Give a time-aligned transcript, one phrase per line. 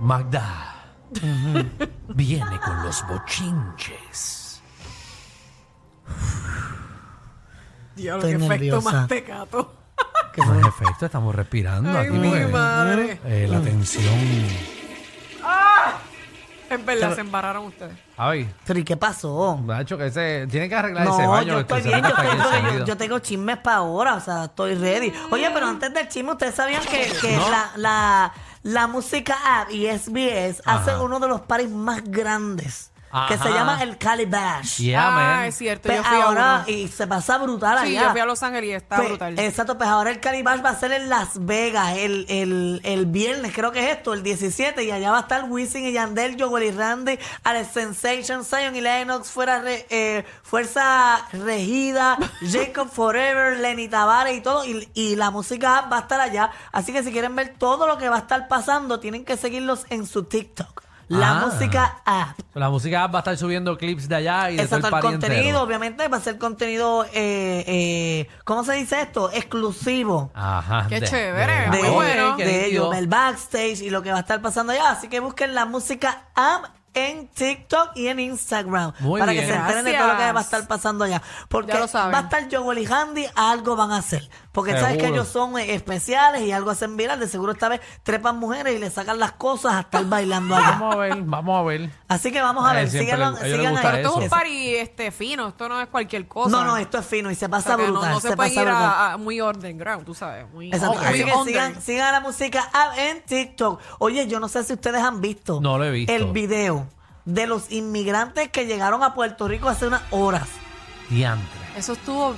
[0.00, 0.74] Magda
[2.08, 4.62] viene con los bochinches.
[7.94, 8.92] Diablo, Estoy qué efecto nerviosa.
[8.92, 9.72] más tecato.
[10.36, 12.18] No es efecto, estamos respirando Ay, aquí.
[12.18, 13.20] mi porque, madre.
[13.24, 14.04] eh, la tensión.
[16.68, 17.96] En verdad, se embararon ustedes.
[18.16, 19.58] Ay, Pero ¿y qué pasó?
[19.64, 21.52] Nacho, que ese, tiene que arreglar ese No, baño.
[21.54, 22.86] yo estoy se bien, nota yo, que está estoy- aquí yo- encendido.
[22.86, 25.12] yo tengo chismes para ahora, o sea, estoy ready.
[25.30, 28.32] Oye, pero antes del chisme, ¿ustedes sabían que, que la, la,
[28.66, 31.00] la música app y SBS hace Ajá.
[31.00, 32.90] uno de los paris más grandes,
[33.28, 34.78] que se llama el Calibash?
[34.78, 35.44] Yeah, ah, man.
[35.44, 38.02] es cierto, Pues yo fui ahora, a y se pasa brutal Sí, allá.
[38.06, 39.38] yo fui a Los Ángeles y está Pues, brutal.
[39.38, 43.52] Exacto, pues ahora el Calibash va a ser en Las Vegas el, el, el viernes,
[43.54, 46.64] creo que es esto, el 17, y allá va a estar Wisin y Yandel, Joel
[46.64, 52.18] y Randy, Alex Sensation, Zion y Lennox, fuera re- eh, Fuerza Regida,
[52.50, 56.50] Jacob Forever, Lenny Tavares y todo, y, y la música va a estar allá.
[56.72, 59.86] Así que si quieren ver todo lo que va a estar pasando, tienen que seguirlos
[59.90, 60.82] en su TikTok.
[61.08, 61.46] La Ah.
[61.46, 62.38] música app.
[62.54, 65.40] La música va a estar subiendo clips de allá y de todo Exacto, el contenido,
[65.40, 65.62] entero.
[65.62, 69.30] obviamente, va a ser contenido, eh, eh, ¿cómo se dice esto?
[69.32, 70.30] Exclusivo.
[70.34, 70.86] Ajá.
[70.88, 72.36] Qué de- chévere, de- de, muy bueno.
[72.36, 72.66] qué de nítido.
[72.92, 74.90] ellos, el backstage y lo que va a estar pasando allá.
[74.90, 76.64] Así que busquen la música app
[76.94, 79.44] en TikTok y en Instagram Muy para bien.
[79.44, 80.44] que se enteren de todo lo que va a Gracias.
[80.54, 81.20] estar pasando allá.
[81.50, 82.14] Porque Ya lo saben.
[82.14, 84.28] va a estar Joel y Handy, algo van a hacer.
[84.56, 87.20] Porque sabes que ellos son eh, especiales y algo hacen viral.
[87.20, 90.70] De seguro esta vez trepan mujeres y le sacan las cosas a estar bailando allá.
[90.70, 91.90] Vamos a ver, vamos a ver.
[92.08, 93.52] Así que vamos a ver, sigan ahí.
[93.82, 96.48] Pero esto es un party este, fino, esto no es cualquier cosa.
[96.48, 98.10] No, no, esto es fino y se O pasa sea, que no- brutal.
[98.12, 98.84] No, se, se puede pasa ir brutal.
[98.84, 100.50] a, a muy underground, tú sabes.
[100.54, 101.00] Muy, Exacto.
[101.00, 103.78] Así que sigan, sigan la música en TikTok.
[103.98, 105.60] Oye, yo no sé si ustedes han visto.
[105.60, 106.10] No lo he visto.
[106.14, 106.86] El video
[107.26, 110.48] de los inmigrantes que llegaron a Puerto Rico hace unas horas.
[111.10, 111.60] Diantre.
[111.76, 112.34] Eso estuvo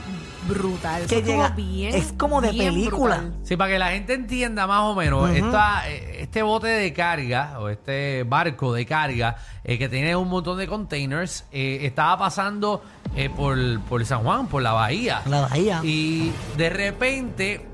[0.48, 1.02] brutal.
[1.02, 1.94] Eso Que estuvo llega- bien.
[1.94, 3.18] es como de bien película.
[3.18, 3.40] brutal.
[3.44, 7.58] Sí, para que la gente entienda más o menos, esta, eh, este bote de carga
[7.60, 12.82] o este barco de carga eh, que tiene un montón de containers eh, estaba pasando
[13.14, 15.22] eh, por, por San Juan, por la bahía.
[15.26, 15.80] La bahía.
[15.84, 17.64] Y de repente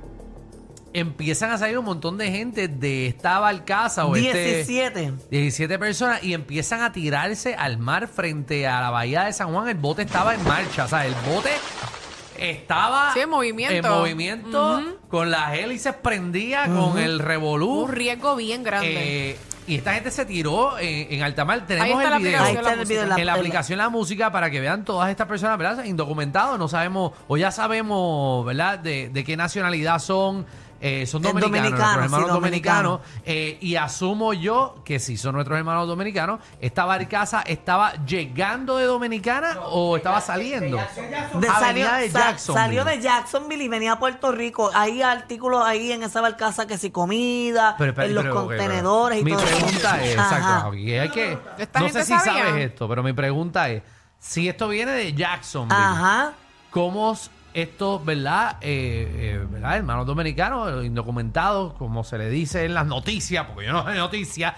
[0.95, 4.65] empiezan a salir un montón de gente de esta barcaza o este...
[4.65, 5.13] 17.
[5.31, 9.69] 17 personas y empiezan a tirarse al mar frente a la bahía de San Juan.
[9.69, 11.51] El bote estaba en marcha, o sea, el bote
[12.39, 13.75] estaba Sí, en movimiento.
[13.89, 17.83] en movimiento, con las hélices prendidas, con el revolú.
[17.85, 19.31] Un riesgo bien grande.
[19.33, 21.61] Eh, y esta gente se tiró en, en alta mar.
[21.61, 22.43] Ahí Tenemos la el video.
[22.43, 25.57] Ahí está el en la la- aplicación La Música para que vean todas estas personas,
[25.57, 25.85] ¿verdad?
[25.85, 28.79] Indocumentados, no sabemos, o ya sabemos, ¿verdad?
[28.79, 30.45] De, de qué nacionalidad son.
[30.87, 32.91] Eh, son dominicanos, dominicano, nuestros hermanos sí, dominicano.
[32.99, 33.23] dominicanos.
[33.25, 38.85] eh, y asumo yo que si son nuestros hermanos dominicanos, esta barcaza estaba llegando de
[38.85, 40.77] Dominicana o estaba saliendo.
[40.77, 42.63] De- Ah, salió, de Jacksonville.
[42.65, 44.71] salió de Jacksonville y venía a Puerto Rico.
[44.75, 48.63] Hay artículos ahí en esa barcaza que si comida, Pero, en los pero, ok, pero
[48.65, 49.57] contenedores y Mi todo eso.
[49.57, 52.45] pregunta es, exacto, aquí hay que, ¿Esta no sé si sabía?
[52.47, 53.83] sabes esto, pero mi pregunta es,
[54.19, 56.33] si esto viene de Jacksonville, Ajá.
[56.71, 57.17] cómo
[57.55, 58.57] estos, ¿verdad?
[58.61, 59.77] Eh, eh, ¿verdad?
[59.77, 63.95] Hermanos dominicanos, los indocumentados, como se le dice en las noticias, porque yo no sé
[63.95, 64.55] noticias,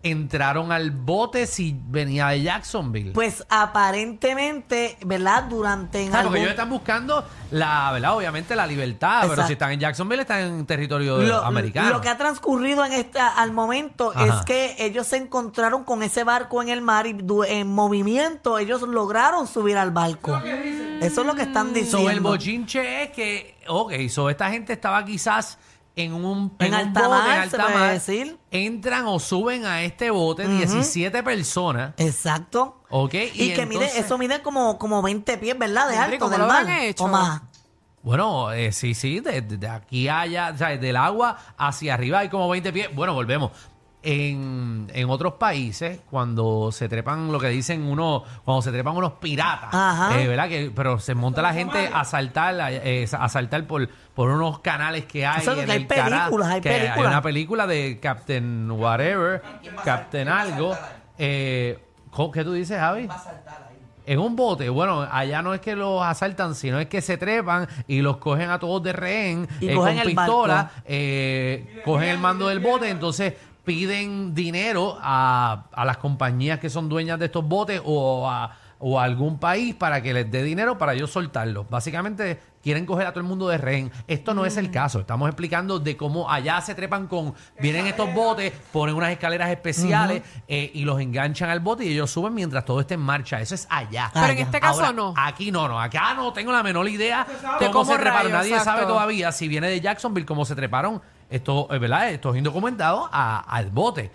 [0.00, 3.10] entraron al bote si venía de Jacksonville.
[3.12, 5.44] Pues aparentemente, ¿verdad?
[5.50, 8.16] Durante en O sea, porque ellos están buscando la, ¿verdad?
[8.16, 9.46] Obviamente la libertad, pero Exacto.
[9.48, 11.90] si están en Jacksonville están en territorio lo, americano.
[11.90, 14.38] lo que ha transcurrido en esta al momento Ajá.
[14.38, 18.58] es que ellos se encontraron con ese barco en el mar y du- en movimiento
[18.58, 20.40] ellos lograron subir al barco.
[21.00, 21.98] Eso es lo que están diciendo.
[21.98, 25.58] So, el bochinche es que, ok, so esta gente estaba quizás
[25.94, 28.38] en un, En un alta bote, mar, en se alta puede mar, decir.
[28.50, 32.82] entran o suben a este bote 17 personas, Exacto.
[32.90, 35.88] ok, Y, que mide, entonces- eso mide como, como 20 pies, ¿verdad?
[35.88, 36.66] De Henry, alto ¿cómo del lo mar.
[36.80, 37.04] hecho?
[37.04, 37.42] O más.
[38.02, 42.28] Bueno, eh, sí, sí, de, de aquí allá, o sea, del agua hacia arriba hay
[42.28, 42.94] como 20 pies.
[42.94, 43.50] Bueno, volvemos.
[44.02, 49.12] En, en otros países, cuando se trepan lo que dicen unos, cuando se trepan unos
[49.14, 50.20] piratas, Ajá.
[50.20, 50.48] eh, ¿verdad?
[50.48, 55.04] Que, pero se monta la gente a saltar, eh, a saltar por, por unos canales
[55.04, 55.40] que hay.
[55.40, 57.10] Es en que hay el canal, películas, hay que Hay películas.
[57.10, 59.42] una película de Captain Whatever,
[59.84, 60.76] Captain Algo.
[61.18, 61.78] Eh,
[62.10, 63.08] ¿cómo- ¿Qué tú dices, Javi?
[64.06, 67.68] En un bote, bueno, allá no es que los asaltan, sino es que se trepan
[67.86, 72.08] y los cogen a todos de rehén Y eh, cogen con el pistola, eh, cogen
[72.08, 73.34] el mando del bote, entonces
[73.68, 78.98] piden dinero a, a las compañías que son dueñas de estos botes o a, o
[78.98, 81.68] a algún país para que les dé dinero para ellos soltarlos.
[81.68, 83.92] Básicamente quieren coger a todo el mundo de rehén.
[84.06, 84.60] Esto no es Mm.
[84.60, 85.00] el caso.
[85.00, 90.22] Estamos explicando de cómo allá se trepan con, vienen estos botes, ponen unas escaleras especiales
[90.48, 93.38] eh, y los enganchan al bote y ellos suben mientras todo esté en marcha.
[93.42, 94.10] Eso es allá.
[94.14, 95.12] Pero en este caso Ahora, no.
[95.14, 95.78] Aquí no, no.
[95.78, 97.26] Acá no tengo la menor idea
[97.60, 98.32] De cómo, cómo se treparon.
[98.32, 98.70] Nadie exacto.
[98.70, 102.10] sabe todavía si viene de Jacksonville, cómo se treparon estos, eh, ¿verdad?
[102.10, 104.10] estos indocumentados a- al bote.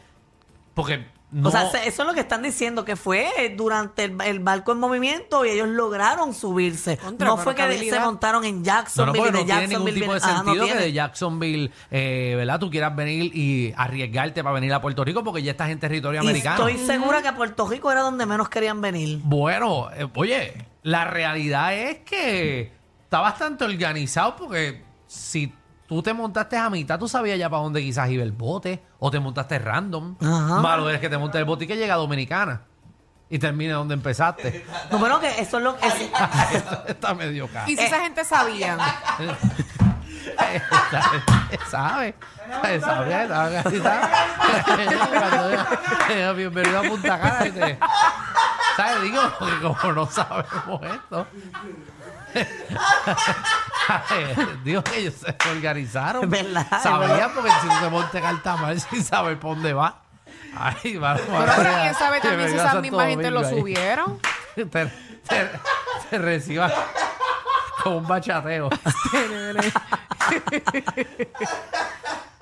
[0.73, 1.49] Porque no...
[1.49, 3.27] O sea, se- eso es lo que están diciendo, que fue
[3.57, 6.97] durante el, el barco en movimiento y ellos lograron subirse.
[6.97, 9.45] Contra, no pero fue que se montaron en No, no, Jacksonville porque y de no
[9.45, 10.85] tiene ningún Jacksonville tipo de viene- Ajá, no sentido que tiene.
[10.87, 12.59] de Jacksonville, eh, ¿verdad?
[12.59, 16.21] Tú quieras venir y arriesgarte para venir a Puerto Rico porque ya estás en territorio
[16.21, 16.67] Y americano.
[16.67, 19.19] estoy segura que a Puerto Rico era donde menos querían venir.
[19.23, 22.71] Bueno, eh, oye, la realidad es que
[23.03, 25.53] está bastante organizado porque si
[25.93, 29.09] tú te montaste a mitad, tú sabías ya para dónde quizás iba el bote o
[29.11, 30.15] te montaste random.
[30.21, 30.61] Ajá.
[30.61, 32.61] Malo es que te montes el bote y que llega a Dominicana
[33.29, 34.65] y termine donde empezaste.
[34.91, 35.87] No, pero que eso es lo que...
[35.87, 35.93] es-
[36.53, 37.69] Eso está medio caro.
[37.71, 38.77] Y si esa gente sabía.
[41.69, 42.15] ¿Sabe?
[42.49, 42.79] ¿Sabe?
[42.79, 43.27] ¿Sabe?
[43.27, 43.63] ¿Sabe?
[43.81, 44.07] ¿Sabe?
[46.35, 47.43] Bienvenido a Punta Cana.
[47.43, 47.77] dice,
[48.77, 49.01] ¿Sabes?
[49.03, 51.27] Digo, porque como no sabemos esto.
[54.63, 56.23] Digo que ellos se organizaron.
[56.23, 59.99] Es verdad, Sabían porque si se monte Cartamar sin saber por dónde va.
[60.55, 64.19] Ay, va, Pero quién sabe también si esa misma gente lo subieron subieron.
[64.55, 65.49] te, te,
[66.09, 66.71] te reciba
[67.83, 68.69] con un bachateo.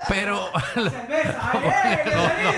[0.08, 0.48] Pero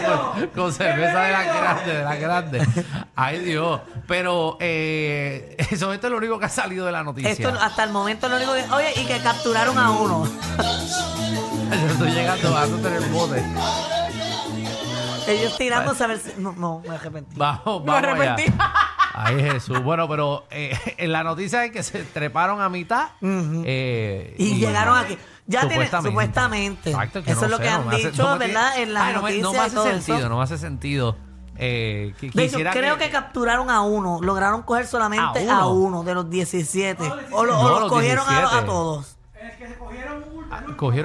[0.08, 2.66] no, con cerveza de la grande, de la grande.
[3.14, 3.80] Ay Dios.
[4.06, 7.30] Pero eh, eso esto es lo único que ha salido de la noticia.
[7.30, 8.64] Esto hasta el momento lo único que...
[8.72, 10.24] Oye, y que capturaron a uno.
[11.70, 13.44] Yo estoy llegando a no tener bote.
[15.26, 16.32] Ellos tirándose a ver si...
[16.38, 17.36] No, no, me arrepentí.
[17.36, 18.36] Vamos, Me vamos allá.
[19.16, 19.80] Ay, Jesús.
[19.82, 23.10] Bueno, pero eh, en la noticia es que se treparon a mitad.
[23.22, 25.16] eh, Y, llegaron aquí.
[25.46, 26.90] Ya tienen, supuestamente.
[26.90, 28.46] Exacto, que eso no es lo sé, que no han me hace- dicho, no me
[28.46, 28.78] ¿verdad?
[28.80, 30.58] En las Ay, no me- noticias no me y hace todo sentido, no me hace
[30.58, 31.16] sentido.
[31.56, 33.10] Eh, qui- De hecho, quisiera creo que...
[33.10, 34.18] capturaron a uno.
[34.22, 35.98] Lograron coger solamente ¿A a uno?
[35.98, 37.02] uno, de los 17.
[37.30, 38.56] O, lo- o No, los los cogieron a, 17.
[38.56, 39.16] a todos.
[39.36, 40.13] Ah, cogieron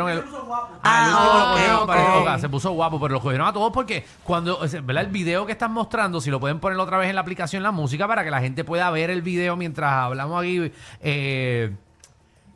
[0.10, 0.20] el.
[0.20, 2.10] Ah, Ah, el último lo ok, cogieron para ok.
[2.10, 5.04] equivocar, se puso guapo, pero lo cogieron a todos porque cuando, o sea, ¿verdad?
[5.06, 7.72] El video que están mostrando, si lo pueden poner otra vez en la aplicación la
[7.72, 10.72] música para que la gente pueda ver el video mientras hablamos aquí.
[11.02, 11.76] eh,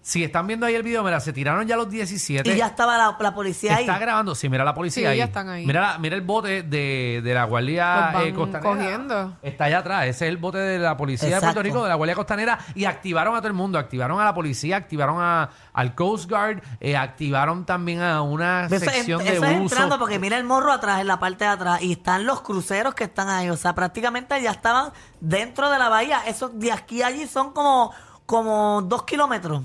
[0.05, 2.53] si están viendo ahí el video, mira, se tiraron ya los 17.
[2.53, 3.85] Y ya estaba la, la policía ahí.
[3.85, 5.17] Está grabando, sí, mira la policía Sí, ahí.
[5.19, 5.65] ya están ahí.
[5.65, 8.69] Mira, la- mira el bote de, de la Guardia Los van eh, Costanera.
[8.75, 9.37] cogiendo.
[9.41, 11.53] Está allá atrás, ese es el bote de la policía de Exacto.
[11.55, 14.33] Puerto Rico, de la Guardia Costanera, y activaron a todo el mundo, activaron a la
[14.33, 19.41] policía, activaron a, al Coast Guard, eh, activaron también a una Eso es- sección eso
[19.41, 22.25] de es entrando porque mira el morro atrás, en la parte de atrás, y están
[22.25, 23.49] los cruceros que están ahí.
[23.49, 26.21] O sea, prácticamente ya estaban dentro de la bahía.
[26.27, 27.93] Eso de aquí a allí son como,
[28.25, 29.61] como dos kilómetros.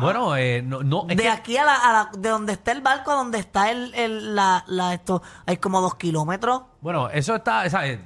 [0.00, 2.72] Bueno, eh, no, no, es de que- aquí a la, a la- de donde está
[2.72, 6.62] el barco, a donde está el, el- la, la esto, hay como dos kilómetros.
[6.80, 7.98] bueno, eso está, ¿sabes?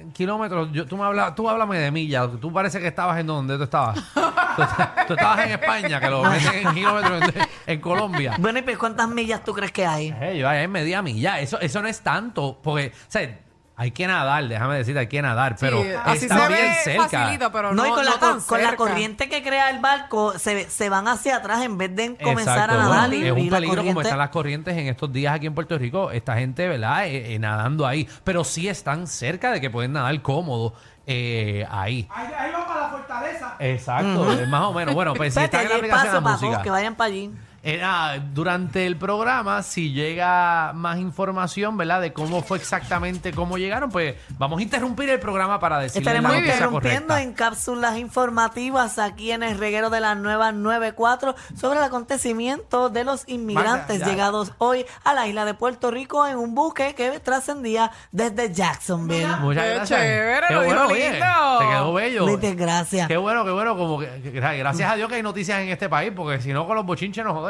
[0.00, 3.26] En kilómetros, yo, tú me hablas, tú háblame de millas, tú parece que estabas en
[3.28, 3.96] donde tú estabas.
[4.14, 4.20] tú,
[5.06, 7.34] tú estabas en España, que lo meten en kilómetros en,
[7.66, 8.34] en Colombia.
[8.38, 10.14] Bueno, y pues, ¿cuántas millas tú crees que hay?
[10.20, 11.38] Eh, yo ahí en media milla.
[11.38, 12.58] Eso, eso no es tanto.
[12.62, 13.38] Porque, o sea,
[13.82, 15.56] hay que nadar, déjame decirte, hay que nadar.
[15.58, 17.08] Pero Sí, así está se bien ve cerca.
[17.08, 18.76] facilito, pero no, No, y con, no la, tan cor- con la cerca.
[18.76, 22.74] corriente que crea el barco, se, se van hacia atrás en vez de comenzar Exacto,
[22.74, 23.08] a nadar.
[23.08, 25.34] bueno, y, es y un la peligro como corriente- están las corrientes en estos días
[25.34, 26.10] aquí en Puerto Rico.
[26.10, 27.06] Esta gente, ¿verdad?
[27.06, 28.06] Eh, eh, nadando ahí.
[28.22, 30.74] Pero sí están cerca de que pueden nadar cómodo
[31.06, 32.06] eh, ahí.
[32.14, 33.56] Ahí, ahí va para la fortaleza.
[33.58, 34.94] Exacto, eh, más o menos.
[34.94, 36.62] Bueno, pues si Espérate, están en la hay aplicación de la para todos música.
[36.62, 37.30] que vayan para allí.
[37.62, 42.00] Eh, nada, durante el programa, si llega más información, ¿verdad?
[42.00, 46.10] De cómo fue exactamente, cómo llegaron, pues vamos a interrumpir el programa para decirles la
[46.12, 47.22] Estaremos noticia interrumpiendo correcta.
[47.22, 53.04] en cápsulas informativas aquí en el reguero de la nueva 94 sobre el acontecimiento de
[53.04, 57.90] los inmigrantes llegados hoy a la isla de Puerto Rico en un buque que trascendía
[58.10, 59.36] desde Jacksonville.
[59.40, 60.00] Muchas Qué gracias.
[60.00, 62.26] chévere, Qué lo dijo bueno, oye, te quedó bello.
[62.26, 63.06] Muchas gracias.
[63.08, 65.90] Qué bueno, qué bueno, como que, que- gracias a Dios que hay noticias en este
[65.90, 67.49] país, porque si no con los bochinches nos jodemos.